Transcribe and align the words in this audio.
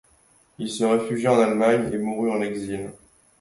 Il 0.57 0.67
se 0.67 0.83
réfugia 0.83 1.31
en 1.31 1.39
Allemagne 1.39 1.91
et 1.93 1.97
mourut 1.99 2.31
en 2.31 2.41
exil. 2.41 2.89